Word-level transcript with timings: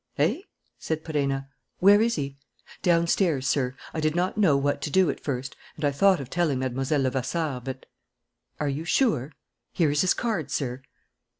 "Eh?" 0.17 0.39
said 0.79 1.03
Perenna. 1.03 1.47
"Where 1.77 2.01
is 2.01 2.15
he?" 2.15 2.35
"Downstairs, 2.81 3.47
sir. 3.47 3.75
I 3.93 3.99
did 3.99 4.15
not 4.15 4.35
know 4.35 4.57
what 4.57 4.81
to 4.81 4.89
do, 4.89 5.11
at 5.11 5.19
first... 5.19 5.55
and 5.75 5.85
I 5.85 5.91
thought 5.91 6.19
of 6.19 6.27
telling 6.27 6.57
Mlle. 6.57 6.73
Levasseur. 6.99 7.61
But" 7.63 7.85
"Are 8.59 8.67
you 8.67 8.83
sure?" 8.83 9.31
"Here 9.73 9.91
is 9.91 10.01
his 10.01 10.15
card, 10.15 10.49
sir." 10.49 10.81